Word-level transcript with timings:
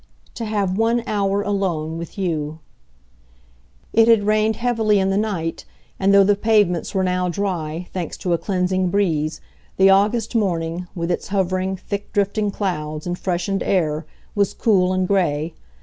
"To 0.33 0.45
have 0.45 0.79
one 0.79 1.03
hour 1.05 1.43
alone 1.43 1.99
with 1.99 2.17
you." 2.17 2.57
It 3.93 4.07
had 4.07 4.23
rained 4.23 4.55
heavily 4.55 4.97
in 4.97 5.11
the 5.11 5.15
night, 5.15 5.63
and 5.99 6.11
though 6.11 6.23
the 6.23 6.35
pavements 6.35 6.95
were 6.95 7.03
now 7.03 7.29
dry, 7.29 7.87
thanks 7.93 8.17
to 8.25 8.33
a 8.33 8.39
cleansing 8.39 8.89
breeze, 8.89 9.41
the 9.77 9.91
August 9.91 10.33
morning, 10.33 10.87
with 10.95 11.11
its 11.11 11.27
hovering, 11.27 11.77
thick 11.77 12.11
drifting 12.13 12.49
clouds 12.49 13.05
and 13.05 13.15
freshened 13.19 13.61
air, 13.61 14.07
was 14.33 14.55
cool 14.55 14.91
and 14.91 15.07
grey. 15.07 15.53